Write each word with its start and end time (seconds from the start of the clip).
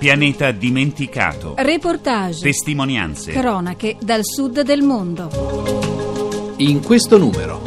Pianeta 0.00 0.50
dimenticato. 0.50 1.52
Reportage. 1.58 2.40
Testimonianze. 2.40 3.32
Cronache 3.32 3.98
dal 4.00 4.24
sud 4.24 4.62
del 4.62 4.80
mondo. 4.80 6.54
In 6.56 6.82
questo 6.82 7.18
numero. 7.18 7.60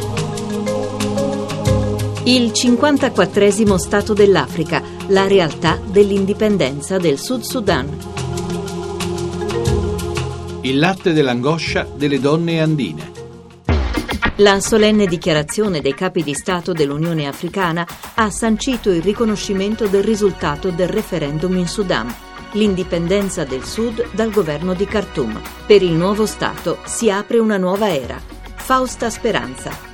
Il 2.24 2.52
54 2.52 3.78
Stato 3.78 4.14
dell'Africa, 4.14 4.82
la 5.10 5.28
realtà 5.28 5.78
dell'indipendenza 5.86 6.98
del 6.98 7.20
Sud 7.20 7.42
Sudan. 7.42 7.98
Il 10.62 10.76
latte 10.76 11.12
dell'angoscia 11.12 11.86
delle 11.94 12.18
donne 12.18 12.60
andine. 12.60 13.23
La 14.38 14.58
solenne 14.58 15.06
dichiarazione 15.06 15.80
dei 15.80 15.94
capi 15.94 16.24
di 16.24 16.34
Stato 16.34 16.72
dell'Unione 16.72 17.28
Africana 17.28 17.86
ha 18.14 18.30
sancito 18.30 18.90
il 18.90 19.00
riconoscimento 19.00 19.86
del 19.86 20.02
risultato 20.02 20.70
del 20.70 20.88
referendum 20.88 21.56
in 21.56 21.68
Sudan, 21.68 22.12
l'indipendenza 22.54 23.44
del 23.44 23.62
Sud 23.62 24.10
dal 24.10 24.32
governo 24.32 24.74
di 24.74 24.86
Khartoum. 24.86 25.40
Per 25.66 25.80
il 25.82 25.92
nuovo 25.92 26.26
Stato 26.26 26.78
si 26.84 27.12
apre 27.12 27.38
una 27.38 27.58
nuova 27.58 27.94
era. 27.94 28.20
Fausta 28.56 29.08
Speranza. 29.08 29.93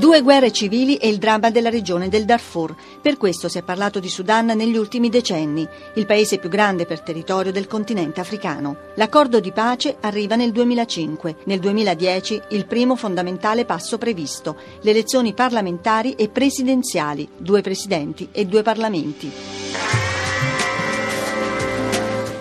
Due 0.00 0.22
guerre 0.22 0.50
civili 0.50 0.96
e 0.96 1.10
il 1.10 1.18
dramma 1.18 1.50
della 1.50 1.68
regione 1.68 2.08
del 2.08 2.24
Darfur. 2.24 2.74
Per 3.02 3.18
questo 3.18 3.50
si 3.50 3.58
è 3.58 3.62
parlato 3.62 4.00
di 4.00 4.08
Sudan 4.08 4.46
negli 4.46 4.78
ultimi 4.78 5.10
decenni, 5.10 5.68
il 5.96 6.06
paese 6.06 6.38
più 6.38 6.48
grande 6.48 6.86
per 6.86 7.02
territorio 7.02 7.52
del 7.52 7.66
continente 7.66 8.18
africano. 8.18 8.92
L'accordo 8.94 9.40
di 9.40 9.52
pace 9.52 9.98
arriva 10.00 10.36
nel 10.36 10.52
2005. 10.52 11.36
Nel 11.44 11.58
2010 11.58 12.40
il 12.52 12.64
primo 12.64 12.96
fondamentale 12.96 13.66
passo 13.66 13.98
previsto, 13.98 14.56
le 14.80 14.90
elezioni 14.90 15.34
parlamentari 15.34 16.14
e 16.14 16.30
presidenziali, 16.30 17.28
due 17.36 17.60
presidenti 17.60 18.30
e 18.32 18.46
due 18.46 18.62
parlamenti. 18.62 20.09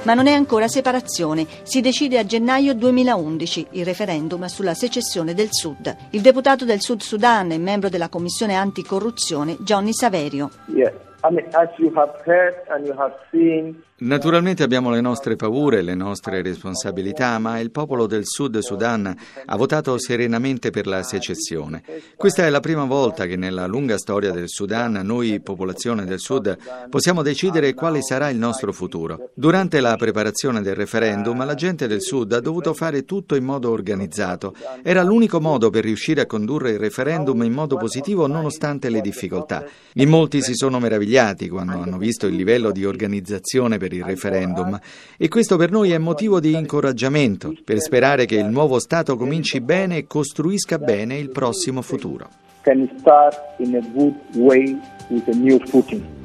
Ma 0.04 0.14
non 0.14 0.28
è 0.28 0.32
ancora 0.32 0.68
separazione. 0.68 1.46
Si 1.64 1.82
decide 1.82 2.18
a 2.20 2.26
gennaio 2.26 2.74
2011 2.74 3.68
il 3.72 3.86
referendum 3.86 4.46
sulla 4.46 4.74
secessione 4.74 5.34
del 5.34 5.50
Sud. 5.52 5.96
Il 6.12 6.22
deputato 6.22 6.64
del 6.66 6.82
Sud 6.82 7.02
Sudan 7.02 7.52
e 7.52 7.58
membro 7.58 7.90
della 7.90 8.10
Commissione 8.10 8.56
anticorruzione 8.56 9.58
Johnny 9.60 9.94
Saverio. 9.94 10.52
Yeah. 10.68 10.94
I 11.24 11.34
mean, 11.34 11.48
as 11.52 11.68
you 11.78 11.92
have 11.96 12.22
heard 12.26 12.56
and 12.70 12.86
you 12.86 12.96
have 12.98 13.14
seen, 13.30 13.84
Naturalmente 14.02 14.64
abbiamo 14.64 14.92
le 14.92 15.02
nostre 15.02 15.36
paure, 15.36 15.82
le 15.82 15.94
nostre 15.94 16.42
responsabilità, 16.42 17.38
ma 17.38 17.60
il 17.60 17.70
popolo 17.70 18.08
del 18.08 18.22
Sud 18.24 18.60
Sudan 18.60 19.14
ha 19.46 19.56
votato 19.58 20.00
serenamente 20.00 20.70
per 20.70 20.88
la 20.88 21.04
secessione. 21.04 21.84
Questa 22.16 22.46
è 22.46 22.50
la 22.50 22.62
prima 22.62 22.86
volta 22.86 23.26
che 23.26 23.36
nella 23.36 23.68
lunga 23.68 23.98
storia 23.98 24.32
del 24.32 24.48
Sudan 24.48 25.02
noi, 25.04 25.42
popolazione 25.42 26.06
del 26.06 26.20
Sud, 26.20 26.58
possiamo 26.90 27.22
decidere 27.24 27.74
quale 27.74 28.02
sarà 28.02 28.30
il 28.30 28.38
nostro 28.38 28.72
futuro. 28.72 29.32
Durante 29.34 29.82
la 29.82 29.98
preparazione 29.98 30.62
del 30.62 30.76
referendum 30.76 31.44
la 31.44 31.56
gente 31.56 31.86
del 31.86 32.02
Sud 32.02 32.32
ha 32.32 32.40
dovuto 32.40 32.74
fare 32.74 33.04
tutto 33.04 33.36
in 33.36 33.44
modo 33.44 33.70
organizzato. 33.70 34.56
Era 34.82 35.04
l'unico 35.04 35.42
modo 35.42 35.70
per 35.70 35.84
riuscire 35.84 36.22
a 36.22 36.26
condurre 36.26 36.72
il 36.72 36.80
referendum 36.80 37.44
in 37.44 37.52
modo 37.52 37.76
positivo 37.76 38.28
nonostante 38.28 38.90
le 38.90 39.02
difficoltà. 39.02 39.66
In 39.96 40.08
molti 40.08 40.42
si 40.42 40.54
sono 40.54 40.80
meravigliati 40.80 41.50
quando 41.50 41.82
hanno 41.82 41.98
visto 41.98 42.28
il 42.28 42.36
livello 42.36 42.72
di 42.72 42.86
organizzazione 42.86 43.78
per 43.78 43.88
per 43.90 43.98
il 43.98 44.04
referendum 44.04 44.80
e 45.18 45.28
questo 45.28 45.58
per 45.58 45.72
noi 45.72 45.92
è 45.92 45.98
motivo 45.98 46.40
di 46.40 46.54
incoraggiamento 46.54 47.54
per 47.64 47.80
sperare 47.80 48.26
che 48.26 48.36
il 48.36 48.46
nuovo 48.46 48.80
Stato 48.80 49.18
cominci 49.18 49.60
bene 49.60 49.98
e 49.98 50.08
costruisca 50.08 50.78
bene 50.78 51.18
il 51.18 51.30
prossimo 51.30 51.82
futuro. 51.82 52.30
Can 52.62 52.90
start 53.00 53.36
in 53.58 53.76
a 53.76 53.82
good 53.94 54.14
way 54.36 54.78
with 55.10 55.28
a 55.28 55.36
new 55.36 55.60
footing. 55.66 56.19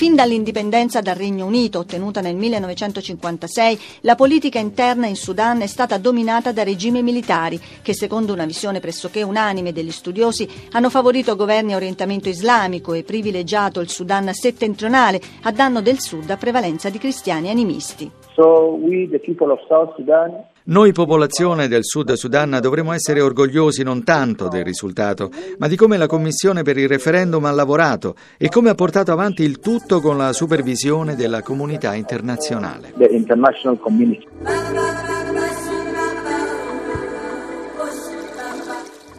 Fin 0.00 0.14
dall'indipendenza 0.14 1.02
dal 1.02 1.14
Regno 1.14 1.44
Unito, 1.44 1.80
ottenuta 1.80 2.22
nel 2.22 2.34
1956, 2.34 3.78
la 4.00 4.14
politica 4.14 4.58
interna 4.58 5.06
in 5.06 5.14
Sudan 5.14 5.60
è 5.60 5.66
stata 5.66 5.98
dominata 5.98 6.52
da 6.52 6.62
regimi 6.62 7.02
militari 7.02 7.60
che, 7.82 7.92
secondo 7.92 8.32
una 8.32 8.46
visione 8.46 8.80
pressoché 8.80 9.22
unanime 9.22 9.74
degli 9.74 9.90
studiosi, 9.90 10.48
hanno 10.72 10.88
favorito 10.88 11.36
governi 11.36 11.74
a 11.74 11.76
orientamento 11.76 12.30
islamico 12.30 12.94
e 12.94 13.02
privilegiato 13.02 13.80
il 13.80 13.90
Sudan 13.90 14.32
settentrionale 14.32 15.20
a 15.42 15.52
danno 15.52 15.82
del 15.82 16.00
Sud 16.00 16.30
a 16.30 16.38
prevalenza 16.38 16.88
di 16.88 16.96
cristiani 16.96 17.50
animisti. 17.50 18.10
So 18.34 18.78
we, 18.80 19.06
the 19.06 19.18
people 19.18 19.52
of 19.52 19.58
South 19.68 19.96
Sudan, 19.96 20.32
noi 20.70 20.92
popolazione 20.92 21.66
del 21.66 21.84
Sud 21.84 22.12
Sudan 22.12 22.58
dovremmo 22.62 22.92
essere 22.92 23.20
orgogliosi 23.20 23.82
non 23.82 24.04
tanto 24.04 24.46
del 24.46 24.64
risultato, 24.64 25.30
ma 25.58 25.66
di 25.66 25.74
come 25.74 25.96
la 25.96 26.06
Commissione 26.06 26.62
per 26.62 26.78
il 26.78 26.86
referendum 26.86 27.44
ha 27.44 27.50
lavorato 27.50 28.14
e 28.38 28.48
come 28.48 28.70
ha 28.70 28.74
portato 28.76 29.10
avanti 29.10 29.42
il 29.42 29.58
tutto 29.58 30.00
con 30.00 30.16
la 30.16 30.32
supervisione 30.32 31.16
della 31.16 31.42
comunità 31.42 31.94
internazionale. 31.94 32.92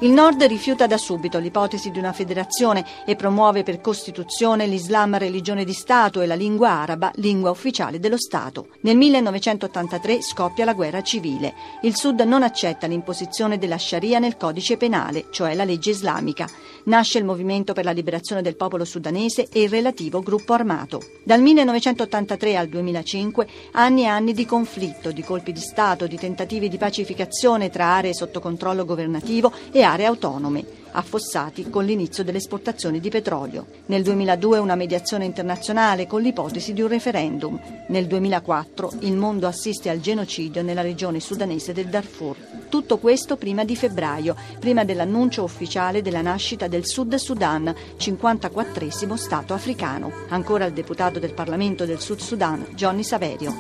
Il 0.03 0.09
Nord 0.09 0.41
rifiuta 0.45 0.87
da 0.87 0.97
subito 0.97 1.37
l'ipotesi 1.37 1.91
di 1.91 1.99
una 1.99 2.11
federazione 2.11 2.83
e 3.05 3.15
promuove 3.15 3.61
per 3.61 3.81
Costituzione 3.81 4.65
l'Islam 4.65 5.15
religione 5.15 5.63
di 5.63 5.73
Stato 5.73 6.21
e 6.21 6.25
la 6.25 6.33
lingua 6.33 6.71
araba 6.71 7.11
lingua 7.17 7.51
ufficiale 7.51 7.99
dello 7.99 8.17
Stato. 8.17 8.69
Nel 8.79 8.97
1983 8.97 10.23
scoppia 10.23 10.65
la 10.65 10.73
guerra 10.73 11.03
civile. 11.03 11.53
Il 11.83 11.95
Sud 11.95 12.19
non 12.21 12.41
accetta 12.41 12.87
l'imposizione 12.87 13.59
della 13.59 13.77
Sharia 13.77 14.17
nel 14.17 14.37
codice 14.37 14.75
penale, 14.75 15.27
cioè 15.29 15.53
la 15.53 15.65
legge 15.65 15.91
islamica. 15.91 16.49
Nasce 16.85 17.19
il 17.19 17.23
Movimento 17.23 17.73
per 17.73 17.85
la 17.85 17.91
liberazione 17.91 18.41
del 18.41 18.55
popolo 18.55 18.85
sudanese 18.85 19.49
e 19.51 19.61
il 19.61 19.69
relativo 19.69 20.21
gruppo 20.21 20.53
armato. 20.53 20.99
Dal 21.23 21.41
1983 21.43 22.55
al 22.55 22.69
2005 22.69 23.47
anni 23.73 24.01
e 24.01 24.07
anni 24.07 24.33
di 24.33 24.47
conflitto, 24.47 25.11
di 25.11 25.21
colpi 25.21 25.51
di 25.51 25.59
Stato, 25.59 26.07
di 26.07 26.17
tentativi 26.17 26.69
di 26.69 26.79
pacificazione 26.79 27.69
tra 27.69 27.85
aree 27.85 28.15
sotto 28.15 28.39
controllo 28.39 28.83
governativo 28.83 29.53
e 29.71 29.83
aree 29.83 29.89
autonome, 29.99 30.65
affossati 30.91 31.69
con 31.69 31.85
l'inizio 31.85 32.23
delle 32.23 32.37
esportazioni 32.37 32.99
di 32.99 33.09
petrolio. 33.09 33.65
Nel 33.87 34.03
2002 34.03 34.57
una 34.57 34.75
mediazione 34.75 35.25
internazionale 35.25 36.07
con 36.07 36.21
l'ipotesi 36.21 36.73
di 36.73 36.81
un 36.81 36.87
referendum. 36.87 37.59
Nel 37.87 38.07
2004 38.07 38.93
il 38.99 39.17
mondo 39.17 39.47
assiste 39.47 39.89
al 39.89 39.99
genocidio 39.99 40.63
nella 40.63 40.81
regione 40.81 41.19
sudanese 41.19 41.73
del 41.73 41.87
Darfur. 41.87 42.35
Tutto 42.69 42.97
questo 42.97 43.35
prima 43.35 43.63
di 43.63 43.75
febbraio, 43.75 44.35
prima 44.59 44.83
dell'annuncio 44.83 45.43
ufficiale 45.43 46.01
della 46.01 46.21
nascita 46.21 46.67
del 46.67 46.85
Sud 46.85 47.15
Sudan, 47.15 47.73
54 47.97 49.15
Stato 49.15 49.53
africano. 49.53 50.11
Ancora 50.29 50.65
il 50.65 50.73
deputato 50.73 51.19
del 51.19 51.33
Parlamento 51.33 51.85
del 51.85 51.99
Sud 51.99 52.19
Sudan, 52.19 52.65
Johnny 52.75 53.03
Saverio. 53.03 53.53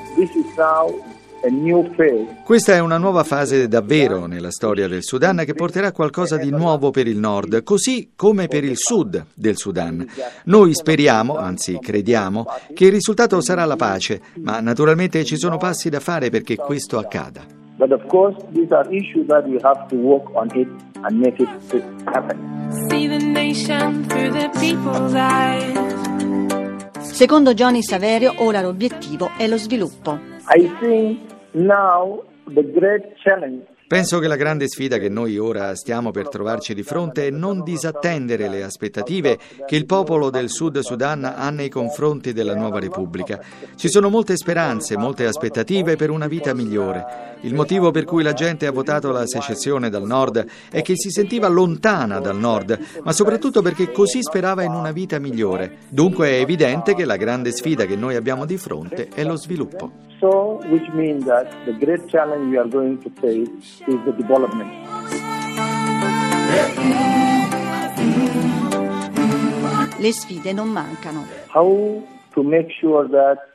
Questa 2.43 2.73
è 2.73 2.79
una 2.79 2.97
nuova 2.97 3.23
fase 3.23 3.67
davvero 3.67 4.27
nella 4.27 4.51
storia 4.51 4.87
del 4.87 5.01
Sudan 5.03 5.43
che 5.43 5.55
porterà 5.55 5.91
qualcosa 5.91 6.37
di 6.37 6.51
nuovo 6.51 6.91
per 6.91 7.07
il 7.07 7.17
nord, 7.17 7.63
così 7.63 8.11
come 8.15 8.47
per 8.47 8.63
il 8.63 8.77
sud 8.77 9.25
del 9.33 9.57
Sudan. 9.57 10.05
Noi 10.45 10.75
speriamo, 10.75 11.37
anzi 11.37 11.79
crediamo, 11.79 12.45
che 12.73 12.85
il 12.85 12.91
risultato 12.91 13.41
sarà 13.41 13.65
la 13.65 13.75
pace, 13.75 14.21
ma 14.35 14.59
naturalmente 14.59 15.23
ci 15.23 15.35
sono 15.37 15.57
passi 15.57 15.89
da 15.89 15.99
fare 15.99 16.29
perché 16.29 16.55
questo 16.55 16.99
accada. 16.99 17.43
But 17.77 17.91
of 17.91 18.05
course, 18.07 18.37
these 18.53 18.71
are 18.71 18.87
issues 18.95 19.25
that 19.25 19.47
we 19.47 19.57
have 19.63 19.87
to 19.87 19.95
work 19.95 20.29
on 20.35 20.47
it 20.53 20.67
and 21.01 21.19
make 21.19 21.41
it 21.41 21.49
happen. 22.05 22.37
See 22.89 23.07
the 23.07 23.17
nation 23.17 24.05
through 24.07 24.31
the 24.31 24.49
people's 24.59 25.13
eyes. 25.15 25.79
Secondo 26.99 27.55
Johnny 27.55 27.81
Saverio, 27.81 28.33
ora 28.37 28.61
l'obiettivo 28.61 29.31
è 29.35 29.47
lo 29.47 29.57
sviluppo. 29.57 30.19
I 30.53 30.69
think 30.79 31.30
Penso 33.91 34.19
che 34.19 34.27
la 34.29 34.37
grande 34.37 34.69
sfida 34.69 34.97
che 34.99 35.09
noi 35.09 35.37
ora 35.37 35.75
stiamo 35.75 36.11
per 36.11 36.29
trovarci 36.29 36.73
di 36.73 36.81
fronte 36.81 37.27
è 37.27 37.29
non 37.29 37.61
disattendere 37.61 38.47
le 38.47 38.63
aspettative 38.63 39.37
che 39.65 39.75
il 39.75 39.85
popolo 39.85 40.29
del 40.29 40.49
Sud 40.49 40.79
Sudan 40.79 41.25
ha 41.25 41.49
nei 41.49 41.67
confronti 41.67 42.31
della 42.31 42.55
nuova 42.55 42.79
Repubblica. 42.79 43.41
Ci 43.75 43.89
sono 43.89 44.07
molte 44.07 44.37
speranze, 44.37 44.95
molte 44.95 45.25
aspettative 45.25 45.97
per 45.97 46.09
una 46.09 46.27
vita 46.27 46.53
migliore. 46.53 47.35
Il 47.41 47.53
motivo 47.53 47.91
per 47.91 48.05
cui 48.05 48.23
la 48.23 48.31
gente 48.31 48.65
ha 48.65 48.71
votato 48.71 49.11
la 49.11 49.27
secessione 49.27 49.89
dal 49.89 50.05
Nord 50.05 50.45
è 50.71 50.81
che 50.81 50.95
si 50.95 51.09
sentiva 51.09 51.49
lontana 51.49 52.21
dal 52.21 52.37
Nord, 52.37 52.79
ma 53.03 53.11
soprattutto 53.11 53.61
perché 53.61 53.91
così 53.91 54.21
sperava 54.21 54.63
in 54.63 54.71
una 54.71 54.93
vita 54.93 55.19
migliore. 55.19 55.79
Dunque 55.89 56.29
è 56.29 56.39
evidente 56.39 56.95
che 56.95 57.03
la 57.03 57.17
grande 57.17 57.51
sfida 57.51 57.83
che 57.83 57.97
noi 57.97 58.15
abbiamo 58.15 58.45
di 58.45 58.55
fronte 58.55 59.09
è 59.13 59.25
lo 59.25 59.35
sviluppo. 59.35 60.10
So, 60.21 60.61
which 60.69 60.87
means 60.93 61.25
that 61.25 61.49
the 61.65 61.73
great 61.73 62.07
challenge 62.07 62.51
we 62.51 62.57
are 62.57 62.67
going 62.67 63.01
to 63.01 63.09
face 63.09 63.49
is 63.87 63.99
the 64.05 64.11
development. 64.11 64.71
Le 69.99 70.11
sfide 70.13 70.53
non 70.53 70.69
mancano. 70.69 71.25
How 71.49 72.03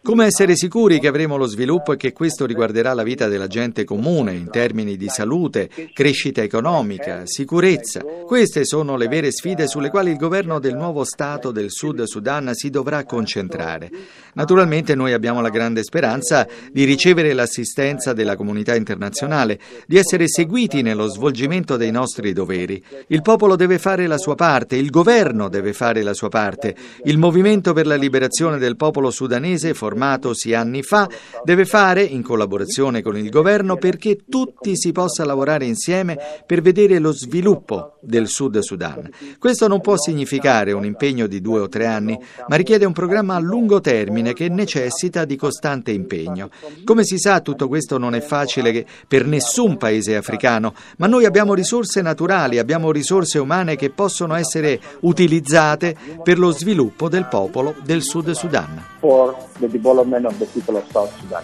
Come 0.03 0.27
essere 0.27 0.55
sicuri 0.55 1.01
che 1.01 1.09
avremo 1.09 1.37
lo 1.37 1.47
sviluppo 1.47 1.93
e 1.93 1.97
che 1.97 2.13
questo 2.13 2.45
riguarderà 2.45 2.93
la 2.93 3.03
vita 3.03 3.27
della 3.27 3.47
gente 3.47 3.85
comune 3.85 4.35
in 4.35 4.51
termini 4.51 4.97
di 4.97 5.09
salute, 5.09 5.71
crescita 5.93 6.43
economica, 6.43 7.23
sicurezza? 7.25 8.01
Queste 8.27 8.65
sono 8.65 8.97
le 8.97 9.09
vere 9.09 9.33
sfide 9.33 9.67
sulle 9.67 9.89
quali 9.89 10.11
il 10.11 10.19
governo 10.19 10.59
del 10.59 10.75
nuovo 10.75 11.05
Stato 11.05 11.53
del 11.53 11.71
Sud 11.71 12.03
Sudan 12.03 12.53
si 12.53 12.69
dovrà 12.69 13.05
concentrare. 13.05 13.91
Naturalmente 14.35 14.95
noi 14.95 15.15
abbiamo 15.15 15.41
la 15.41 15.49
grande 15.49 15.83
speranza 15.83 16.47
di 16.71 16.85
ricevere 16.85 17.33
l'assistenza 17.33 18.13
della 18.13 18.37
comunità 18.37 18.75
internazionale, 18.75 19.59
di 19.87 19.97
essere 19.97 20.29
seguiti 20.29 20.83
nello 20.83 21.07
svolgimento 21.07 21.77
dei 21.77 21.91
nostri 21.91 22.33
doveri. 22.33 22.83
Il 23.07 23.23
popolo 23.23 23.57
deve 23.57 23.79
fare 23.79 24.07
la 24.07 24.19
sua 24.19 24.35
parte, 24.35 24.77
il 24.77 24.91
governo 24.91 25.49
deve 25.49 25.73
fare 25.73 26.03
la 26.03 26.13
sua 26.13 26.29
parte, 26.29 26.75
il 27.05 27.17
movimento 27.17 27.73
per 27.73 27.87
la 27.87 27.95
liberazione 27.95 28.59
del 28.59 28.66
popolo 28.75 29.13
sudanese 29.13 29.73
formatosi 29.73 30.55
anni 30.55 30.83
fa 30.83 31.09
deve 31.45 31.65
fare, 31.65 32.03
in 32.03 32.25
collaborazione 32.25 33.03
con 33.03 33.17
il 33.17 33.31
governo, 33.31 33.77
perché 33.77 34.25
tutti 34.29 34.77
si 34.77 34.91
possa 34.91 35.25
lavorare 35.25 35.67
insieme 35.67 36.19
per 36.45 36.61
vedere 36.61 36.99
lo 36.99 37.13
sviluppo 37.13 37.99
del 38.01 38.27
Sud 38.27 38.59
Sudan. 38.59 39.09
Questo 39.39 39.69
non 39.69 39.81
può 39.81 39.97
significare 39.97 40.73
un 40.73 40.85
impegno 40.85 41.29
di 41.29 41.41
due 41.41 41.61
o 41.61 41.69
tre 41.69 41.87
anni, 41.87 42.19
ma 42.49 42.57
richiede 42.57 42.85
un 42.85 42.93
programma 42.93 43.37
a 43.37 43.41
lungo 43.41 43.81
termine 43.81 44.33
che 44.33 44.49
necessita 44.49 45.25
di 45.25 45.37
costante 45.37 45.93
impegno. 45.93 46.51
Come 46.85 47.05
si 47.05 47.19
sa, 47.19 47.41
tutto 47.41 47.69
questo 47.69 47.99
non 47.99 48.15
è 48.15 48.21
facile 48.21 48.87
per 49.07 49.27
nessun 49.27 49.77
paese 49.77 50.17
africano, 50.17 50.75
ma 50.97 51.07
noi 51.07 51.25
abbiamo 51.27 51.55
risorse 51.55 52.01
naturali, 52.01 52.59
abbiamo 52.59 52.91
risorse 52.91 53.39
umane 53.39 53.77
che 53.77 53.91
possono 53.91 54.35
essere 54.35 54.81
utilizzate 55.01 55.97
per 56.23 56.39
lo 56.39 56.51
sviluppo 56.51 57.09
del 57.09 57.27
popolo 57.27 57.75
del 57.85 58.03
Sud 58.03 58.31
Sudan. 58.31 58.56
For 59.01 59.37
the 59.59 59.69
development 59.69 60.27
of 60.27 60.37
the 60.39 60.47
people 60.47 60.77
of 60.77 60.85
South 60.91 61.13
Sudan. 61.21 61.43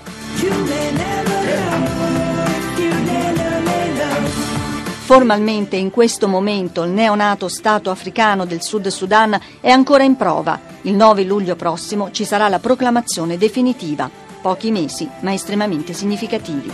Formalmente 5.04 5.76
in 5.76 5.90
questo 5.90 6.26
momento 6.28 6.84
il 6.84 6.90
neonato 6.90 7.48
Stato 7.48 7.90
africano 7.90 8.46
del 8.46 8.62
Sud 8.62 8.86
Sudan 8.88 9.38
è 9.60 9.70
ancora 9.70 10.04
in 10.04 10.16
prova. 10.16 10.58
Il 10.82 10.94
9 10.94 11.24
luglio 11.24 11.56
prossimo 11.56 12.10
ci 12.12 12.24
sarà 12.24 12.48
la 12.48 12.58
proclamazione 12.58 13.36
definitiva. 13.36 14.08
Pochi 14.40 14.70
mesi, 14.70 15.08
ma 15.20 15.32
estremamente 15.32 15.92
significativi. 15.92 16.72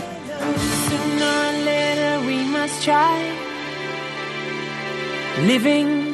Living. 5.41 6.08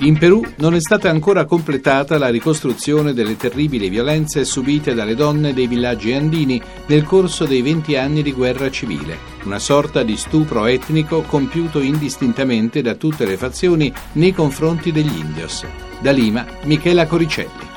In 0.00 0.18
Perù 0.18 0.44
non 0.56 0.74
è 0.74 0.80
stata 0.80 1.08
ancora 1.08 1.46
completata 1.46 2.18
la 2.18 2.28
ricostruzione 2.28 3.14
delle 3.14 3.34
terribili 3.38 3.88
violenze 3.88 4.44
subite 4.44 4.92
dalle 4.92 5.14
donne 5.14 5.54
dei 5.54 5.66
villaggi 5.66 6.12
andini 6.12 6.60
nel 6.86 7.02
corso 7.04 7.46
dei 7.46 7.62
20 7.62 7.96
anni 7.96 8.22
di 8.22 8.32
guerra 8.32 8.70
civile, 8.70 9.16
una 9.44 9.58
sorta 9.58 10.02
di 10.02 10.18
stupro 10.18 10.66
etnico 10.66 11.22
compiuto 11.22 11.80
indistintamente 11.80 12.82
da 12.82 12.94
tutte 12.94 13.24
le 13.24 13.38
fazioni 13.38 13.90
nei 14.12 14.34
confronti 14.34 14.92
degli 14.92 15.16
indios. 15.16 15.64
Da 15.98 16.10
Lima, 16.10 16.44
Michela 16.64 17.06
Coricelli. 17.06 17.75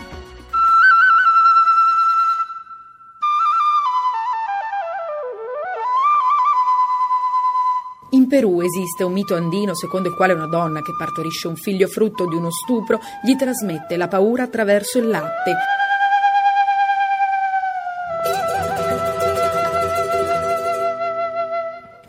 In 8.12 8.28
Perù 8.28 8.62
esiste 8.62 9.04
un 9.04 9.14
mito 9.14 9.36
andino 9.36 9.76
secondo 9.76 10.10
il 10.10 10.16
quale 10.16 10.34
una 10.34 10.48
donna 10.48 10.82
che 10.82 10.96
partorisce 10.98 11.48
un 11.48 11.56
figlio 11.56 11.88
frutto 11.88 12.26
di 12.26 12.36
uno 12.36 12.50
stupro 12.50 13.00
gli 13.24 13.36
trasmette 13.36 13.98
la 13.98 14.08
paura 14.08 14.44
attraverso 14.44 14.98
il 14.98 15.08
latte. 15.08 15.79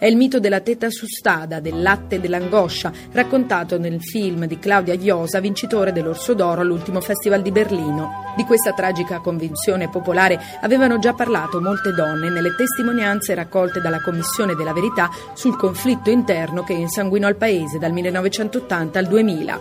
È 0.01 0.07
il 0.07 0.17
mito 0.17 0.41
della 0.41 0.61
teta 0.61 0.89
sustada, 0.89 1.61
del 1.61 1.83
latte 1.83 2.21
dell'angoscia, 2.21 2.91
raccontato 3.13 3.79
nel 3.79 4.01
film 4.01 4.47
di 4.47 4.59
Claudia 4.59 4.95
Iosa, 4.95 5.41
vincitore 5.41 5.93
dell'Orso 5.93 6.33
d'Oro 6.33 6.63
all'ultimo 6.63 7.03
Festival 7.03 7.43
di 7.43 7.51
Berlino. 7.53 8.33
Di 8.35 8.45
questa 8.45 8.73
tragica 8.73 9.19
convinzione 9.19 9.91
popolare 9.91 10.41
avevano 10.63 10.99
già 10.99 11.13
parlato 11.13 11.61
molte 11.61 11.93
donne 11.93 12.31
nelle 12.31 12.55
testimonianze 12.57 13.35
raccolte 13.35 13.83
dalla 13.83 14.01
Commissione 14.01 14.55
della 14.55 14.73
Verità 14.73 15.11
sul 15.35 15.59
conflitto 15.59 16.09
interno 16.09 16.65
che 16.65 16.73
insanguinò 16.73 17.29
il 17.29 17.37
paese 17.37 17.77
dal 17.77 17.93
1980 17.93 18.99
al 18.99 19.07
2000. 19.07 19.61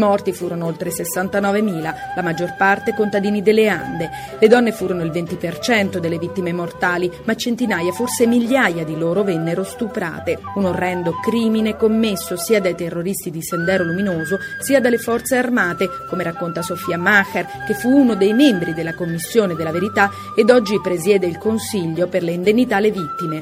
Morti 0.00 0.32
furono 0.32 0.64
oltre 0.64 0.90
69.000, 0.90 1.94
la 2.16 2.22
maggior 2.22 2.56
parte 2.56 2.94
contadini 2.94 3.42
delle 3.42 3.68
Ande. 3.68 4.10
Le 4.38 4.48
donne 4.48 4.72
furono 4.72 5.04
il 5.04 5.10
20% 5.10 5.98
delle 5.98 6.18
vittime 6.18 6.52
mortali, 6.52 7.10
ma 7.24 7.36
centinaia, 7.36 7.92
forse 7.92 8.26
migliaia 8.26 8.84
di 8.84 8.96
loro 8.96 9.22
vennero 9.22 9.62
stuprate. 9.62 10.40
Un 10.54 10.64
orrendo 10.64 11.12
crimine 11.22 11.76
commesso 11.76 12.36
sia 12.36 12.60
dai 12.60 12.74
terroristi 12.74 13.30
di 13.30 13.42
Sendero 13.42 13.84
Luminoso 13.84 14.38
sia 14.60 14.80
dalle 14.80 14.98
forze 14.98 15.36
armate, 15.36 15.88
come 16.08 16.22
racconta 16.22 16.62
Sofia 16.62 16.96
Macher, 16.96 17.46
che 17.66 17.74
fu 17.74 17.90
uno 17.90 18.14
dei 18.14 18.32
membri 18.32 18.72
della 18.72 18.94
Commissione 18.94 19.54
della 19.54 19.70
Verità 19.70 20.10
ed 20.34 20.50
oggi 20.50 20.80
presiede 20.80 21.26
il 21.26 21.36
Consiglio 21.36 22.08
per 22.08 22.22
le 22.22 22.32
indennità 22.32 22.76
alle 22.76 22.90
vittime. 22.90 23.40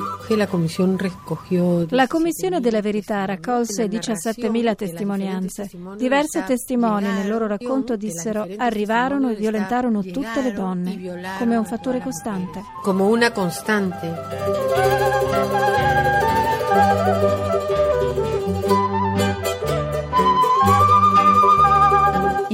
La 1.90 2.06
Commissione 2.06 2.60
della 2.60 2.80
Verità 2.80 3.24
raccolse 3.24 3.86
17.000 3.86 4.74
testimonianze. 4.74 5.70
Diverse 5.96 6.44
testimoni 6.48 7.06
nel 7.12 7.28
loro 7.28 7.46
racconto 7.46 7.94
dissero 7.96 8.46
arrivarono 8.56 9.28
e 9.28 9.34
violentarono 9.34 10.02
tutte 10.02 10.40
le 10.42 10.52
donne, 10.52 11.36
come 11.38 11.56
un 11.56 11.64
fattore 11.66 12.00
costante. 12.00 12.62
Come 12.82 13.02
una 13.02 13.30
costante. 13.30 15.16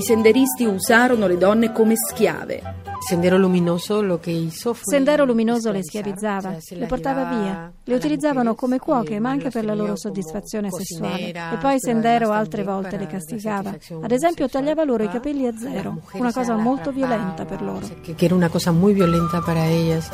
Senderisti 0.05 0.65
usarono 0.65 1.27
le 1.27 1.39
donne 1.39 1.73
come 1.73 1.95
schiave. 1.97 2.83
Sendero 2.99 3.37
Luminoso 3.37 4.01
lo 4.01 4.19
che 4.19 4.31
hizo 4.31 4.73
fue 4.73 4.85
Sendero 4.85 5.25
Luminoso 5.25 5.71
le 5.71 5.83
schiavizzava, 5.83 6.57
le 6.71 6.87
portava 6.87 7.25
via, 7.25 7.73
le 7.83 7.95
utilizzavano 7.95 8.55
come 8.55 8.79
cuoche, 8.79 9.19
ma 9.19 9.31
anche 9.31 9.51
per 9.51 9.65
la 9.65 9.75
loro 9.75 9.97
soddisfazione 9.97 10.71
sessuale. 10.71 11.29
E 11.31 11.57
poi 11.61 11.79
Sendero 11.79 12.31
altre 12.31 12.63
volte 12.63 12.97
le 12.97 13.07
castigava. 13.07 13.75
Ad 14.03 14.11
esempio 14.11 14.49
tagliava 14.49 14.85
loro 14.85 15.03
i 15.03 15.09
capelli 15.09 15.47
a 15.47 15.57
zero, 15.57 16.01
una 16.13 16.33
cosa 16.33 16.57
molto 16.57 16.93
violenta 16.93 17.45
per 17.45 17.63
loro. 17.63 17.87
que, 18.03 18.15
que 18.15 18.25
era 18.25 18.35
una 18.35 18.49
cosa 18.49 18.73
muy 18.73 18.93
violenta 18.93 19.41
para 19.41 19.67
ellas. 19.67 20.11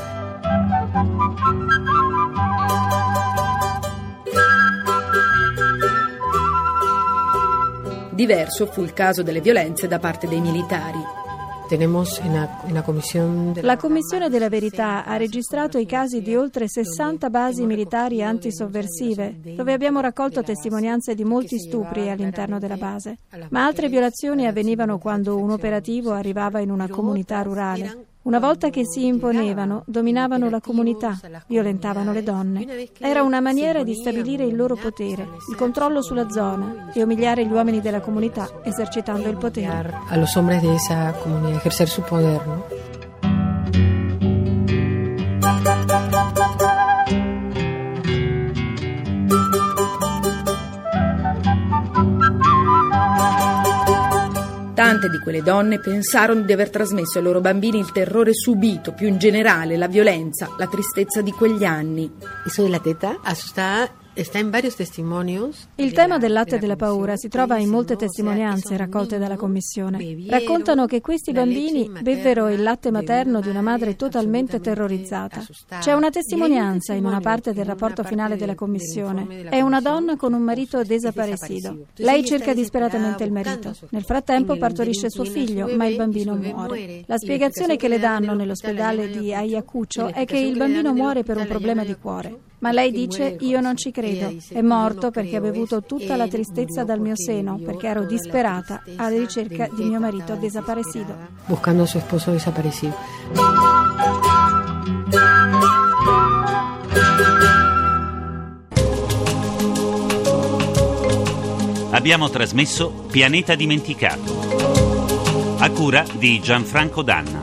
Diverso 8.20 8.66
fu 8.66 8.82
il 8.82 8.92
caso 8.92 9.22
delle 9.22 9.40
violenze 9.40 9.88
da 9.88 9.98
parte 9.98 10.28
dei 10.28 10.42
militari. 10.42 10.98
La 13.62 13.76
Commissione 13.78 14.28
della 14.28 14.50
Verità 14.50 15.06
ha 15.06 15.16
registrato 15.16 15.78
i 15.78 15.86
casi 15.86 16.20
di 16.20 16.36
oltre 16.36 16.68
60 16.68 17.30
basi 17.30 17.64
militari 17.64 18.22
antisovversive, 18.22 19.40
dove 19.56 19.72
abbiamo 19.72 20.00
raccolto 20.00 20.42
testimonianze 20.42 21.14
di 21.14 21.24
molti 21.24 21.58
stupri 21.58 22.10
all'interno 22.10 22.58
della 22.58 22.76
base. 22.76 23.20
Ma 23.48 23.64
altre 23.64 23.88
violazioni 23.88 24.46
avvenivano 24.46 24.98
quando 24.98 25.38
un 25.38 25.52
operativo 25.52 26.10
arrivava 26.10 26.60
in 26.60 26.70
una 26.70 26.90
comunità 26.90 27.40
rurale. 27.40 28.09
Una 28.22 28.38
volta 28.38 28.68
che 28.68 28.82
si 28.84 29.06
imponevano, 29.06 29.82
dominavano 29.86 30.50
la 30.50 30.60
comunità, 30.60 31.18
violentavano 31.46 32.12
le 32.12 32.22
donne. 32.22 32.88
Era 32.98 33.22
una 33.22 33.40
maniera 33.40 33.82
di 33.82 33.94
stabilire 33.94 34.44
il 34.44 34.54
loro 34.54 34.76
potere, 34.76 35.26
il 35.48 35.56
controllo 35.56 36.02
sulla 36.02 36.28
zona 36.28 36.92
e 36.92 37.02
umiliare 37.02 37.46
gli 37.46 37.50
uomini 37.50 37.80
della 37.80 38.00
comunità 38.00 38.60
esercitando 38.62 39.28
il 39.30 39.38
potere. 39.38 39.94
a 40.08 40.16
los 40.18 40.36
hombres 40.36 40.60
de 40.60 40.74
esa 40.74 41.14
comunidad 41.22 41.56
ejercer 41.56 41.88
su 41.88 42.02
poder, 42.02 42.46
¿no? 42.46 42.89
Tante 55.00 55.16
di 55.16 55.22
quelle 55.22 55.42
donne 55.42 55.78
pensarono 55.78 56.42
di 56.42 56.52
aver 56.52 56.68
trasmesso 56.68 57.16
ai 57.16 57.24
loro 57.24 57.40
bambini 57.40 57.78
il 57.78 57.90
terrore 57.90 58.34
subito, 58.34 58.92
più 58.92 59.08
in 59.08 59.16
generale 59.16 59.78
la 59.78 59.88
violenza, 59.88 60.50
la 60.58 60.66
tristezza 60.66 61.22
di 61.22 61.32
quegli 61.32 61.64
anni. 61.64 62.12
Eso 62.44 62.66
Il 64.12 65.92
tema 65.92 66.18
del 66.18 66.32
latte 66.32 66.58
della 66.58 66.74
paura 66.74 67.16
si 67.16 67.28
trova 67.28 67.58
in 67.58 67.68
molte 67.68 67.94
testimonianze 67.94 68.76
raccolte 68.76 69.18
dalla 69.18 69.36
Commissione. 69.36 70.16
Raccontano 70.28 70.86
che 70.86 71.00
questi 71.00 71.30
bambini 71.32 71.88
bevvero 72.02 72.48
il 72.48 72.60
latte 72.62 72.90
materno 72.90 73.40
di 73.40 73.48
una 73.48 73.60
madre 73.60 73.94
totalmente 73.94 74.60
terrorizzata. 74.60 75.44
C'è 75.78 75.92
una 75.92 76.10
testimonianza 76.10 76.92
in 76.92 77.04
una 77.04 77.20
parte 77.20 77.52
del 77.52 77.64
rapporto 77.64 78.02
finale 78.02 78.36
della 78.36 78.56
Commissione. 78.56 79.44
È 79.48 79.60
una 79.60 79.80
donna 79.80 80.16
con 80.16 80.32
un 80.32 80.42
marito 80.42 80.82
desaparecido. 80.82 81.86
Lei 81.96 82.24
cerca 82.24 82.52
disperatamente 82.52 83.22
il 83.22 83.32
marito. 83.32 83.74
Nel 83.90 84.02
frattempo 84.02 84.56
partorisce 84.56 85.08
suo 85.08 85.24
figlio, 85.24 85.68
ma 85.76 85.86
il 85.86 85.96
bambino 85.96 86.34
muore. 86.34 87.04
La 87.06 87.16
spiegazione 87.16 87.76
che 87.76 87.86
le 87.86 88.00
danno 88.00 88.34
nell'ospedale 88.34 89.08
di 89.08 89.32
Ayacucho 89.32 90.08
è 90.12 90.24
che 90.24 90.38
il 90.38 90.56
bambino 90.56 90.92
muore 90.92 91.22
per 91.22 91.36
un 91.36 91.46
problema 91.46 91.84
di 91.84 91.94
cuore. 91.94 92.49
Ma 92.60 92.72
lei 92.72 92.90
dice 92.90 93.36
io 93.40 93.60
non 93.60 93.76
ci 93.76 93.90
credo. 93.90 94.34
È 94.48 94.60
morto 94.60 95.10
perché 95.10 95.36
ha 95.36 95.40
bevuto 95.40 95.82
tutta 95.82 96.16
la 96.16 96.28
tristezza 96.28 96.84
dal 96.84 97.00
mio 97.00 97.16
seno, 97.16 97.58
perché 97.58 97.86
ero 97.86 98.04
disperata 98.04 98.82
alla 98.96 99.16
ricerca 99.16 99.68
di 99.74 99.84
mio 99.84 99.98
marito 99.98 100.34
desaparecido. 100.34 101.16
Buscando 101.46 101.86
suo 101.86 102.00
sposo 102.00 102.30
desaparecido. 102.30 102.94
Abbiamo 111.92 112.28
trasmesso 112.28 112.90
Pianeta 113.10 113.54
Dimenticato. 113.54 115.58
A 115.58 115.70
cura 115.70 116.04
di 116.12 116.40
Gianfranco 116.40 117.02
Danna. 117.02 117.42